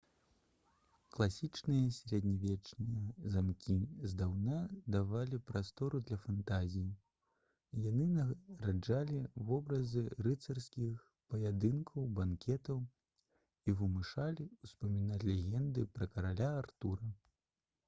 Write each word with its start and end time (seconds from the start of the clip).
класічныя 1.15 1.89
сярэднявечныя 1.95 3.27
замкі 3.35 3.73
здаўна 4.13 4.61
давалі 4.95 5.39
прастору 5.51 5.99
для 6.07 6.15
фантазіі 6.23 7.83
яны 7.89 8.07
нараджалі 8.13 9.19
вобразы 9.51 10.03
рыцарскіх 10.29 11.03
паядынкаў 11.35 12.07
банкетаў 12.21 12.79
і 13.69 13.75
вымушалі 13.83 14.49
ўспамінаць 14.69 15.21
легенды 15.29 15.85
пра 15.99 16.09
караля 16.17 16.49
артура 16.65 17.11